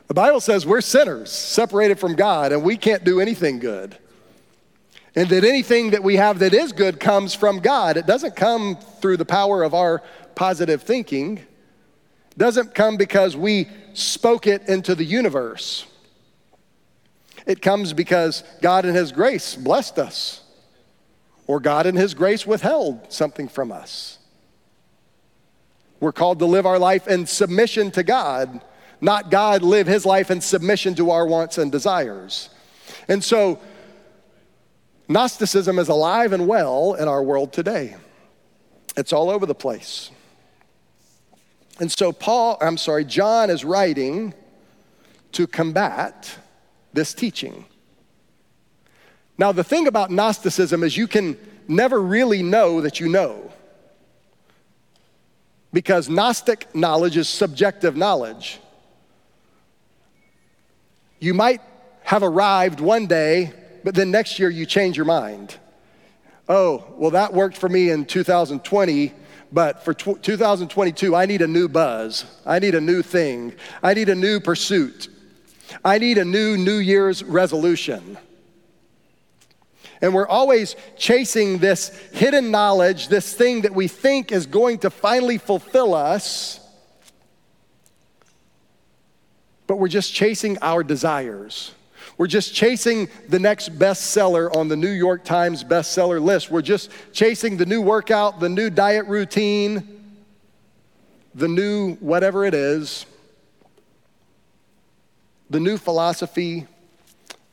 [0.08, 3.96] The Bible says we're sinners, separated from God, and we can't do anything good.
[5.14, 7.96] And that anything that we have that is good comes from God.
[7.96, 10.02] It doesn't come through the power of our
[10.34, 11.38] positive thinking.
[11.38, 15.86] It doesn't come because we spoke it into the universe.
[17.46, 20.42] It comes because God in His grace blessed us,
[21.46, 24.18] or God in His grace withheld something from us.
[26.00, 28.62] We're called to live our life in submission to God
[29.02, 32.48] not God live his life in submission to our wants and desires.
[33.08, 33.58] And so,
[35.08, 37.96] Gnosticism is alive and well in our world today.
[38.96, 40.10] It's all over the place.
[41.80, 44.34] And so, Paul, I'm sorry, John is writing
[45.32, 46.38] to combat
[46.92, 47.64] this teaching.
[49.36, 51.36] Now, the thing about Gnosticism is you can
[51.66, 53.50] never really know that you know.
[55.72, 58.60] Because Gnostic knowledge is subjective knowledge.
[61.22, 61.60] You might
[62.02, 63.52] have arrived one day,
[63.84, 65.56] but then next year you change your mind.
[66.48, 69.12] Oh, well, that worked for me in 2020,
[69.52, 72.24] but for 2022, I need a new buzz.
[72.44, 73.54] I need a new thing.
[73.84, 75.10] I need a new pursuit.
[75.84, 78.18] I need a new New Year's resolution.
[80.00, 84.90] And we're always chasing this hidden knowledge, this thing that we think is going to
[84.90, 86.58] finally fulfill us.
[89.66, 91.72] But we're just chasing our desires.
[92.18, 96.50] We're just chasing the next bestseller on the New York Times bestseller list.
[96.50, 100.14] We're just chasing the new workout, the new diet routine,
[101.34, 103.06] the new whatever it is,
[105.48, 106.66] the new philosophy,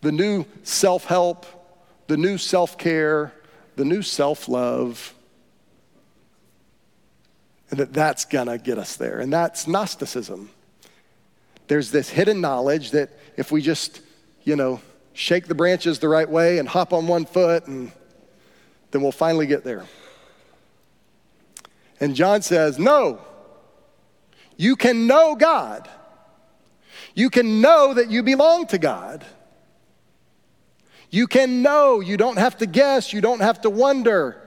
[0.02, 1.46] the new self help,
[2.08, 3.34] the new self care,
[3.76, 5.14] the new self love.
[7.72, 9.20] And that that's gonna get us there.
[9.20, 10.50] And that's Gnosticism
[11.70, 14.02] there's this hidden knowledge that if we just,
[14.44, 14.82] you know,
[15.14, 17.92] shake the branches the right way and hop on one foot, and
[18.92, 19.86] then we'll finally get there.
[22.00, 23.22] And John says, No,
[24.58, 25.88] you can know God.
[27.14, 29.24] You can know that you belong to God.
[31.12, 32.00] You can know.
[32.00, 33.14] You don't have to guess.
[33.14, 34.42] You don't have to wonder.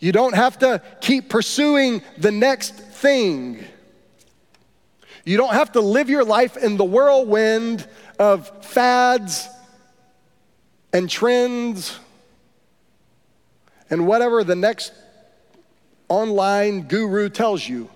[0.00, 3.64] You don't have to keep pursuing the next thing.
[5.24, 7.86] You don't have to live your life in the whirlwind
[8.18, 9.48] of fads
[10.92, 11.98] and trends
[13.88, 14.92] and whatever the next
[16.08, 17.88] online guru tells you.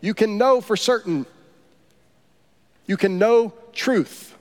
[0.00, 1.26] You can know for certain.
[2.86, 4.36] You can know truth.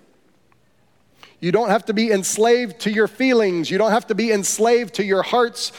[1.39, 3.69] You don't have to be enslaved to your feelings.
[3.69, 5.71] You don't have to be enslaved to your heart's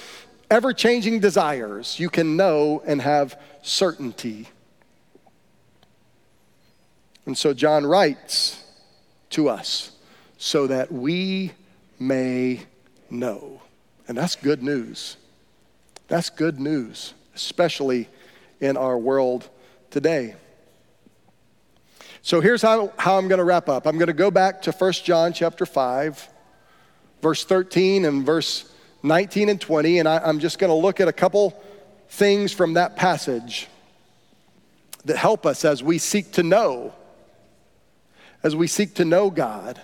[0.50, 1.98] ever changing desires.
[1.98, 4.48] You can know and have certainty.
[7.28, 8.64] And so John writes
[9.30, 9.92] to us
[10.38, 11.52] so that we
[11.98, 12.62] may
[13.10, 13.60] know.
[14.08, 15.18] And that's good news.
[16.06, 18.08] That's good news, especially
[18.60, 19.50] in our world
[19.90, 20.36] today.
[22.22, 23.86] So here's how, how I'm going to wrap up.
[23.86, 26.30] I'm going to go back to 1 John chapter 5,
[27.20, 31.08] verse 13 and verse 19 and 20, and I, I'm just going to look at
[31.08, 31.62] a couple
[32.08, 33.68] things from that passage
[35.04, 36.94] that help us as we seek to know
[38.42, 39.80] as we seek to know God,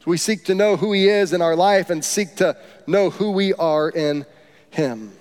[0.00, 3.10] as we seek to know who He is in our life and seek to know
[3.10, 4.26] who we are in
[4.70, 5.12] Him.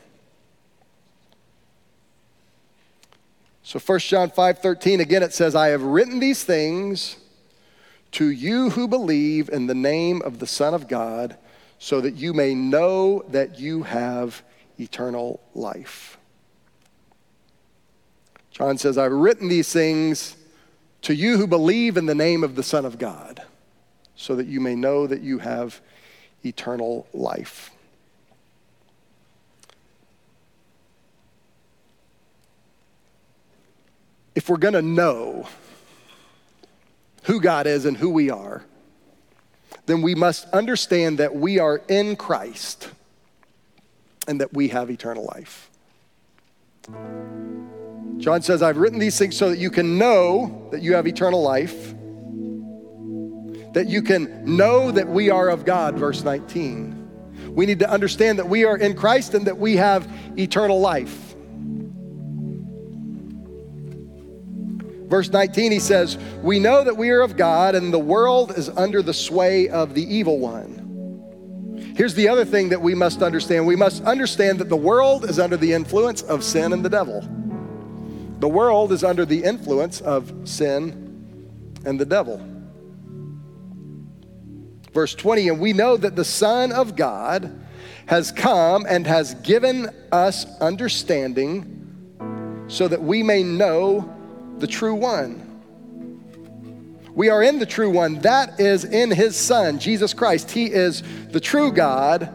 [3.63, 7.17] So 1 John 5:13 again it says I have written these things
[8.11, 11.35] to you who believe in the name of the Son of God
[11.79, 14.43] so that you may know that you have
[14.79, 16.17] eternal life.
[18.51, 20.37] John says I've written these things
[21.05, 23.43] to you who believe in the name of the Son of God,
[24.15, 25.79] so that you may know that you have
[26.43, 27.69] eternal life.
[34.33, 35.47] If we're going to know
[37.25, 38.65] who God is and who we are,
[39.85, 42.89] then we must understand that we are in Christ
[44.27, 45.69] and that we have eternal life.
[48.17, 51.41] John says, I've written these things so that you can know that you have eternal
[51.41, 51.93] life,
[53.73, 57.53] that you can know that we are of God, verse 19.
[57.53, 61.35] We need to understand that we are in Christ and that we have eternal life.
[65.07, 68.69] Verse 19, he says, We know that we are of God and the world is
[68.69, 70.81] under the sway of the evil one.
[71.95, 75.39] Here's the other thing that we must understand we must understand that the world is
[75.39, 77.21] under the influence of sin and the devil.
[78.39, 81.05] The world is under the influence of sin
[81.85, 82.45] and the devil.
[84.93, 87.65] Verse 20, and we know that the Son of God
[88.05, 94.13] has come and has given us understanding so that we may know
[94.57, 95.41] the true one.
[97.13, 98.19] We are in the true one.
[98.19, 100.51] That is in his Son, Jesus Christ.
[100.51, 102.29] He is the true God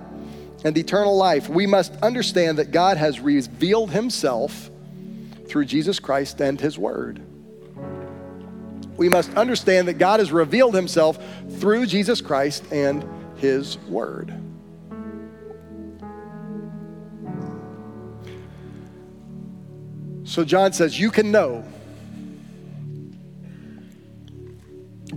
[0.64, 1.48] and eternal life.
[1.48, 4.69] We must understand that God has revealed himself
[5.50, 7.20] through Jesus Christ and his word.
[8.96, 11.18] We must understand that God has revealed himself
[11.58, 13.04] through Jesus Christ and
[13.36, 14.32] his word.
[20.24, 21.64] So John says, You can know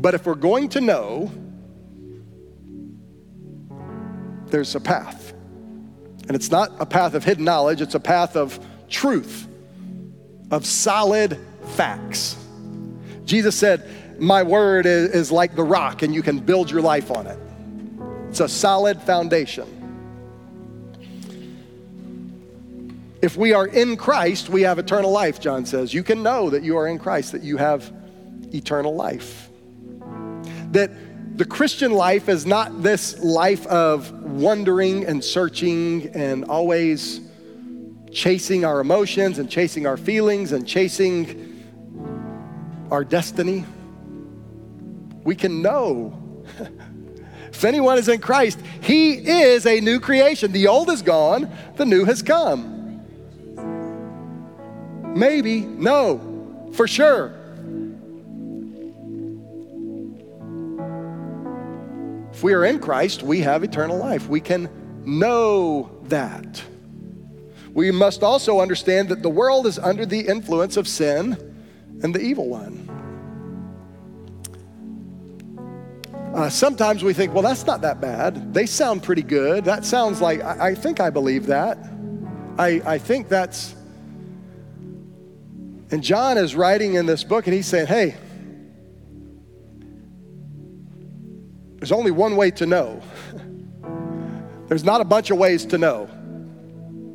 [0.04, 1.32] But if we're going to know,
[4.48, 5.32] there's a path.
[6.28, 9.48] And it's not a path of hidden knowledge, it's a path of truth,
[10.54, 11.38] of solid
[11.76, 12.38] facts.
[13.26, 13.90] Jesus said,
[14.20, 17.40] My word is, is, like the rock, and you can build your life on it.
[18.30, 19.68] It's a solid foundation.
[23.22, 25.94] If we are in Christ, we have eternal life, John says.
[25.94, 27.92] You can know that you are in Christ, that you have
[28.54, 29.50] eternal life
[30.74, 30.92] that
[31.38, 37.22] the Christian life is not this life of wondering and searching and always
[38.14, 41.66] chasing our emotions and chasing our feelings and chasing
[42.92, 43.66] our destiny.
[45.24, 46.46] We can know.
[47.50, 50.52] if anyone is in Christ, he is a new creation.
[50.52, 52.70] The old is gone, the new has come.
[55.16, 57.34] Maybe, no, for sure.
[62.32, 64.28] If we are in Christ, we have eternal life.
[64.28, 64.70] We can
[65.06, 66.64] know that.
[67.74, 71.38] We must also understand that the world is under the influence of sin
[72.04, 72.90] and the evil one.
[76.36, 78.54] Uh, sometimes we think, well, that's not that bad.
[78.54, 79.66] They sound pretty good.
[79.66, 81.78] That sounds like, I, I think I believe that.
[82.58, 83.76] I, I think that's.
[85.92, 88.16] And John is writing in this book and he's saying, hey,
[91.84, 93.02] There's only one way to know.
[94.70, 96.10] There's not a bunch of ways to know.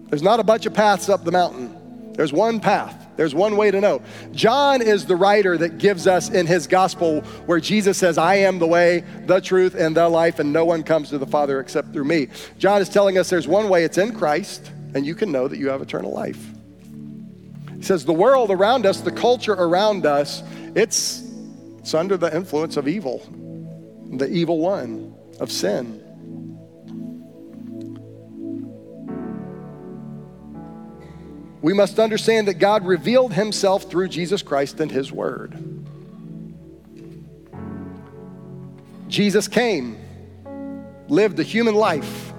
[0.08, 2.12] There's not a bunch of paths up the mountain.
[2.14, 3.06] There's one path.
[3.16, 4.02] There's one way to know.
[4.32, 8.58] John is the writer that gives us in his gospel where Jesus says, I am
[8.58, 11.92] the way, the truth, and the life, and no one comes to the Father except
[11.92, 12.28] through me.
[12.58, 15.58] John is telling us there's one way, it's in Christ, and you can know that
[15.58, 16.44] you have eternal life.
[17.76, 20.42] He says, The world around us, the culture around us,
[20.74, 21.22] it's,
[21.78, 23.26] it's under the influence of evil
[24.10, 26.02] the evil one of sin.
[31.60, 35.56] We must understand that God revealed himself through Jesus Christ and his word.
[39.08, 39.98] Jesus came,
[41.08, 42.32] lived a human life,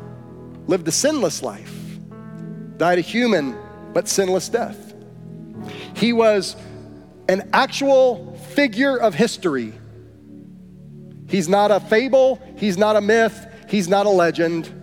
[0.67, 1.75] lived a sinless life,
[2.77, 3.58] died a human
[3.93, 4.93] but sinless death.
[5.96, 6.56] He was
[7.27, 9.73] an actual figure of history
[11.29, 14.75] He's not a fable, he's not a myth, he's not a legend.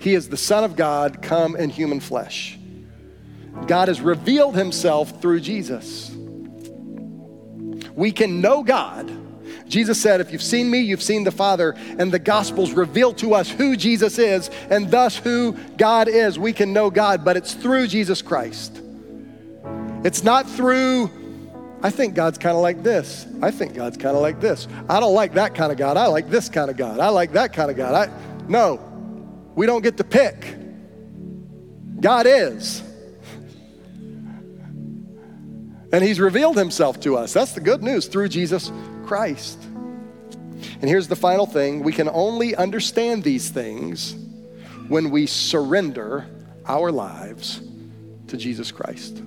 [0.00, 2.58] He is the Son of God come in human flesh.
[3.66, 6.10] God has revealed himself through Jesus.
[7.94, 9.10] We can know God.
[9.68, 11.74] Jesus said, If you've seen me, you've seen the Father.
[11.98, 16.38] And the Gospels reveal to us who Jesus is and thus who God is.
[16.38, 18.80] We can know God, but it's through Jesus Christ.
[20.04, 21.10] It's not through
[21.82, 23.26] I think God's kind of like this.
[23.42, 24.66] I think God's kind of like this.
[24.88, 25.96] I don't like that kind of God.
[25.96, 26.98] I like this kind of God.
[27.00, 28.08] I like that kind of God.
[28.08, 28.80] I, no,
[29.54, 30.56] we don't get to pick.
[32.00, 32.82] God is.
[35.92, 37.32] And He's revealed Himself to us.
[37.32, 38.70] That's the good news through Jesus
[39.06, 39.62] Christ.
[40.80, 44.14] And here's the final thing we can only understand these things
[44.88, 46.26] when we surrender
[46.66, 47.60] our lives
[48.28, 49.22] to Jesus Christ.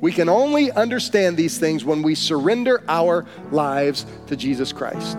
[0.00, 5.16] We can only understand these things when we surrender our lives to Jesus Christ.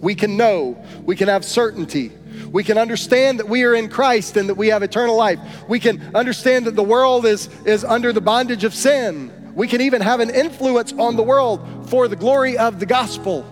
[0.00, 2.10] We can know, we can have certainty.
[2.54, 5.40] We can understand that we are in Christ and that we have eternal life.
[5.68, 9.52] We can understand that the world is, is under the bondage of sin.
[9.56, 13.44] We can even have an influence on the world for the glory of the gospel.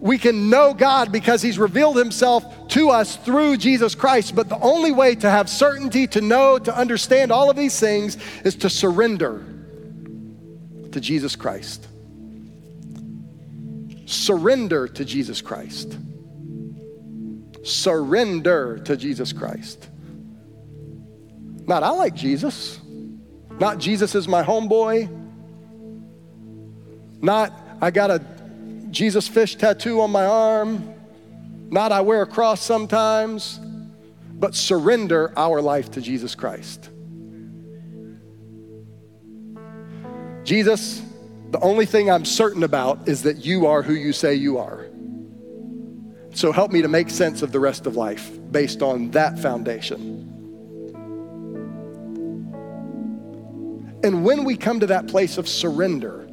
[0.00, 4.34] We can know God because He's revealed Himself to us through Jesus Christ.
[4.34, 8.18] But the only way to have certainty, to know, to understand all of these things
[8.44, 9.44] is to surrender
[10.90, 11.86] to Jesus Christ.
[14.06, 15.96] Surrender to Jesus Christ.
[17.62, 19.88] Surrender to Jesus Christ.
[21.66, 22.78] Not, I like Jesus.
[23.58, 25.08] Not, Jesus is my homeboy.
[27.22, 28.22] Not, I got a
[28.90, 30.94] Jesus fish tattoo on my arm.
[31.70, 33.58] Not, I wear a cross sometimes.
[34.36, 36.90] But surrender our life to Jesus Christ.
[40.42, 41.00] Jesus,
[41.54, 44.86] the only thing I'm certain about is that you are who you say you are.
[46.32, 50.02] So help me to make sense of the rest of life based on that foundation.
[54.02, 56.26] And when we come to that place of surrender,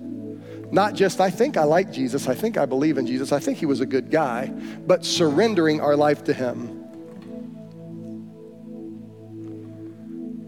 [0.71, 3.59] not just, I think I like Jesus, I think I believe in Jesus, I think
[3.59, 4.47] he was a good guy,
[4.87, 6.79] but surrendering our life to him.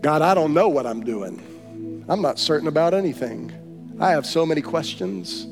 [0.02, 2.06] God, I don't know what I'm doing.
[2.10, 3.54] I'm not certain about anything.
[4.00, 5.46] I have so many questions.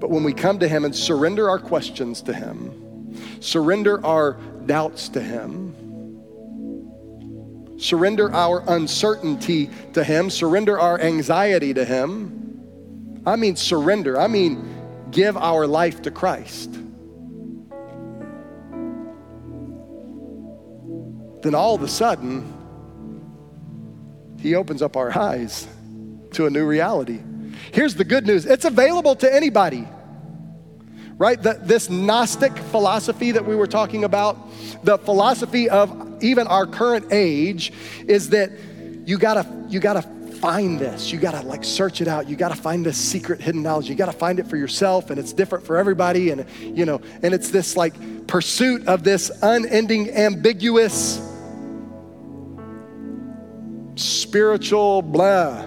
[0.00, 5.08] But when we come to Him and surrender our questions to Him, surrender our doubts
[5.10, 5.76] to Him,
[7.78, 14.66] surrender our uncertainty to Him, surrender our anxiety to Him, I mean surrender, I mean
[15.10, 16.72] give our life to Christ.
[21.42, 22.52] Then all of a sudden,
[24.40, 25.68] He opens up our eyes
[26.32, 27.20] to a new reality.
[27.72, 29.86] Here's the good news it's available to anybody.
[31.18, 31.40] Right?
[31.42, 34.38] The, this Gnostic philosophy that we were talking about,
[34.82, 37.74] the philosophy of even our current age,
[38.08, 38.50] is that
[39.04, 40.00] you gotta, you gotta
[40.40, 41.12] find this.
[41.12, 42.28] You gotta like search it out.
[42.28, 43.88] You gotta find this secret hidden knowledge.
[43.88, 46.30] You gotta find it for yourself, and it's different for everybody.
[46.30, 51.20] And you know, and it's this like pursuit of this unending, ambiguous,
[53.96, 55.66] spiritual blah.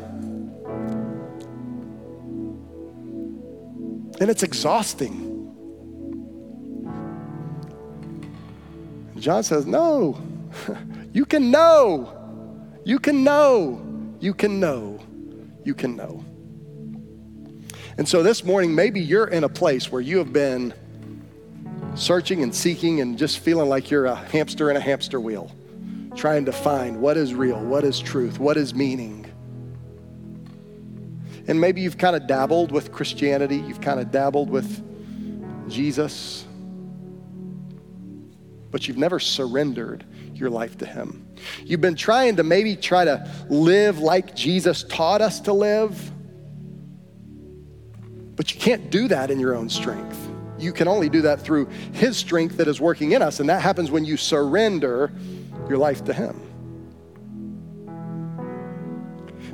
[4.20, 5.34] And it's exhausting.
[9.18, 10.22] John says, No,
[11.14, 12.20] you can know.
[12.86, 14.16] You can know.
[14.20, 15.00] You can know.
[15.64, 16.26] You can know.
[17.98, 20.74] And so this morning, maybe you're in a place where you have been
[21.96, 25.52] searching and seeking and just feeling like you're a hamster in a hamster wheel,
[26.16, 29.32] trying to find what is real, what is truth, what is meaning.
[31.48, 34.82] And maybe you've kind of dabbled with Christianity, you've kind of dabbled with
[35.70, 36.46] Jesus,
[38.72, 41.28] but you've never surrendered your life to Him.
[41.64, 46.12] You've been trying to maybe try to live like Jesus taught us to live,
[48.36, 50.18] but you can't do that in your own strength.
[50.58, 53.62] You can only do that through His strength that is working in us, and that
[53.62, 55.12] happens when you surrender
[55.68, 56.40] your life to Him.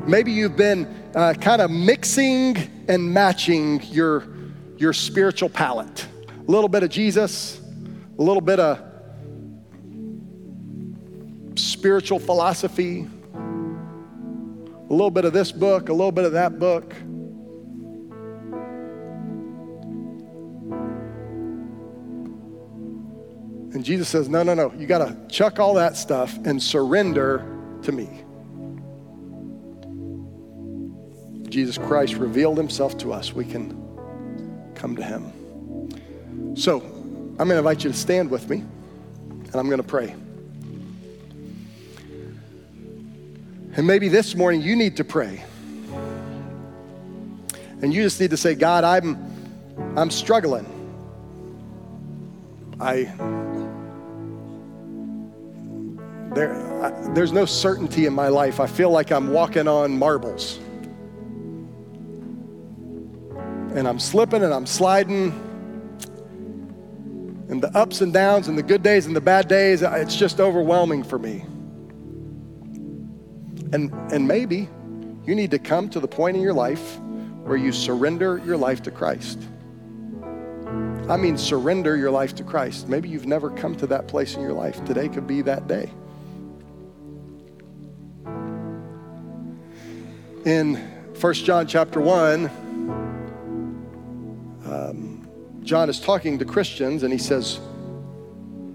[0.10, 2.58] Maybe you've been uh, kind of mixing
[2.88, 4.28] and matching your,
[4.76, 6.08] your spiritual palate.
[6.28, 7.62] A little bit of Jesus,
[8.18, 8.82] a little bit of
[11.54, 16.92] spiritual philosophy, a little bit of this book, a little bit of that book.
[23.76, 24.74] And Jesus says, No, no, no.
[24.74, 27.46] You got to chuck all that stuff and surrender
[27.84, 28.24] to me.
[31.50, 33.76] Jesus Christ revealed himself to us, we can
[34.76, 36.56] come to him.
[36.56, 36.78] So,
[37.40, 40.16] I'm going to invite you to stand with me, and I'm going to pray.
[43.76, 45.44] And maybe this morning you need to pray.
[47.82, 49.18] And you just need to say, God, I'm
[49.96, 50.66] I'm struggling.
[52.80, 53.04] I
[56.36, 58.60] there I, there's no certainty in my life.
[58.60, 60.60] I feel like I'm walking on marbles
[63.76, 65.32] and I'm slipping and I'm sliding.
[67.50, 70.40] And the ups and downs and the good days and the bad days, it's just
[70.40, 71.46] overwhelming for me.
[73.72, 74.70] And, and maybe
[75.26, 77.00] you need to come to the point in your life
[77.44, 79.40] where you surrender your life to Christ.
[81.10, 82.88] I mean, surrender your life to Christ.
[82.88, 84.84] Maybe you've never come to that place in your life.
[84.86, 85.90] Today could be that day.
[90.46, 90.76] In
[91.20, 92.69] 1 John chapter 1,
[94.80, 95.28] Um,
[95.64, 97.60] John is talking to Christians and he says,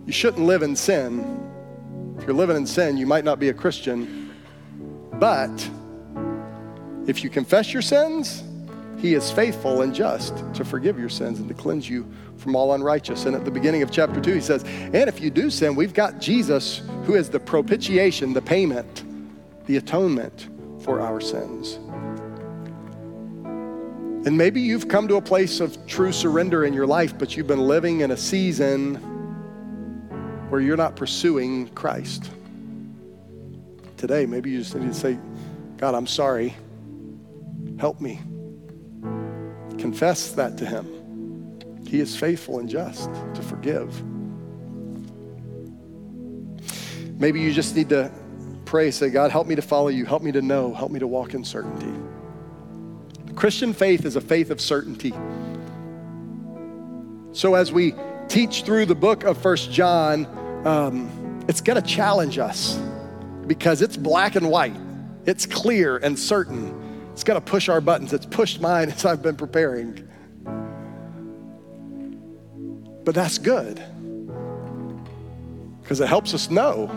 [0.06, 1.40] You shouldn't live in sin.
[2.18, 4.34] If you're living in sin, you might not be a Christian.
[5.14, 5.70] But
[7.06, 8.42] if you confess your sins,
[8.98, 12.74] he is faithful and just to forgive your sins and to cleanse you from all
[12.74, 13.26] unrighteous.
[13.26, 15.94] And at the beginning of chapter 2, he says, And if you do sin, we've
[15.94, 19.04] got Jesus who is the propitiation, the payment,
[19.66, 20.48] the atonement
[20.80, 21.78] for our sins.
[24.26, 27.46] And maybe you've come to a place of true surrender in your life, but you've
[27.46, 28.94] been living in a season
[30.48, 32.30] where you're not pursuing Christ.
[33.98, 35.18] Today, maybe you just need to say,
[35.76, 36.54] God, I'm sorry.
[37.78, 38.20] Help me.
[39.78, 41.60] Confess that to Him.
[41.86, 44.02] He is faithful and just to forgive.
[47.20, 48.10] Maybe you just need to
[48.64, 50.06] pray, say, God, help me to follow you.
[50.06, 50.72] Help me to know.
[50.72, 51.92] Help me to walk in certainty.
[53.36, 55.12] Christian faith is a faith of certainty.
[57.32, 57.94] So as we
[58.28, 60.26] teach through the book of First John,
[60.64, 62.78] um, it's going to challenge us
[63.46, 64.76] because it's black and white.
[65.26, 67.10] It's clear and certain.
[67.12, 68.12] It's going to push our buttons.
[68.12, 70.08] It's pushed mine as I've been preparing.
[73.04, 73.82] But that's good
[75.82, 76.90] because it helps us know.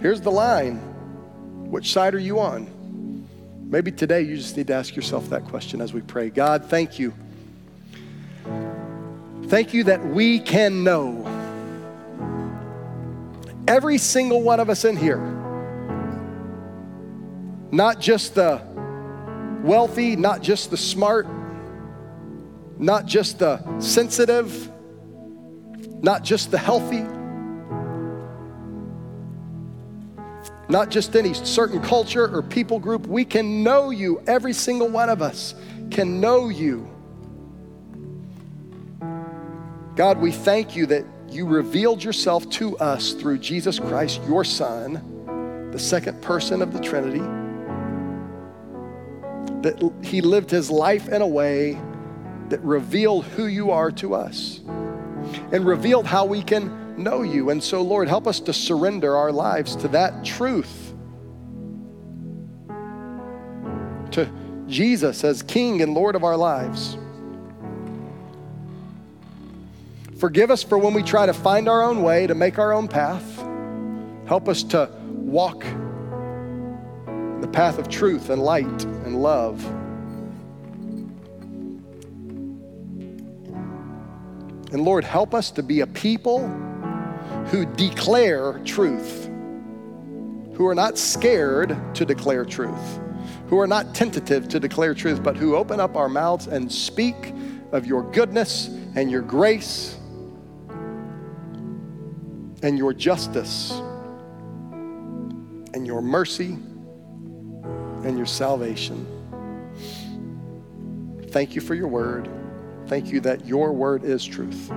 [0.00, 0.78] Here's the line.
[1.70, 2.73] Which side are you on?
[3.66, 6.30] Maybe today you just need to ask yourself that question as we pray.
[6.30, 7.12] God, thank you.
[9.46, 11.24] Thank you that we can know.
[13.66, 15.18] Every single one of us in here,
[17.72, 18.60] not just the
[19.62, 21.26] wealthy, not just the smart,
[22.78, 24.70] not just the sensitive,
[26.02, 27.04] not just the healthy
[30.74, 33.06] not just any certain culture or people group.
[33.06, 34.20] We can know you.
[34.26, 35.54] Every single one of us
[35.92, 36.90] can know you.
[39.94, 45.70] God, we thank you that you revealed yourself to us through Jesus Christ, your Son,
[45.70, 47.20] the second person of the Trinity.
[49.60, 51.80] That he lived his life in a way
[52.48, 54.58] that revealed who you are to us
[55.52, 57.50] and revealed how we can know you.
[57.50, 60.94] And so, Lord, help us to surrender our lives to that truth,
[64.12, 64.30] to
[64.66, 66.96] Jesus as King and Lord of our lives.
[70.18, 72.88] Forgive us for when we try to find our own way, to make our own
[72.88, 73.38] path.
[74.26, 75.64] Help us to walk
[77.40, 79.62] the path of truth and light and love.
[84.72, 86.48] And Lord, help us to be a people
[87.46, 89.26] who declare truth,
[90.54, 93.00] who are not scared to declare truth,
[93.48, 97.34] who are not tentative to declare truth, but who open up our mouths and speak
[97.72, 99.96] of your goodness and your grace
[102.62, 103.72] and your justice
[105.74, 106.56] and your mercy
[108.04, 109.06] and your salvation.
[111.28, 112.30] Thank you for your word.
[112.86, 114.70] Thank you that your word is truth.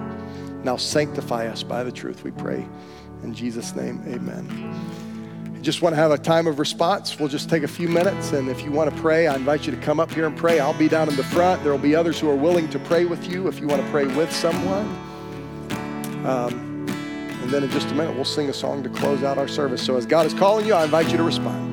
[0.68, 2.68] Now sanctify us by the truth, we pray.
[3.24, 4.46] In Jesus' name, amen.
[5.56, 7.18] I just want to have a time of response.
[7.18, 9.74] We'll just take a few minutes, and if you want to pray, I invite you
[9.74, 10.60] to come up here and pray.
[10.60, 11.64] I'll be down in the front.
[11.64, 13.90] There will be others who are willing to pray with you if you want to
[13.92, 14.88] pray with someone.
[16.26, 16.86] Um,
[17.42, 19.82] and then in just a minute, we'll sing a song to close out our service.
[19.82, 21.67] So as God is calling you, I invite you to respond.